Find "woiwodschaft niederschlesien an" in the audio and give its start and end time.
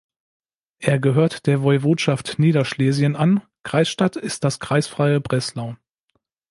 1.61-3.43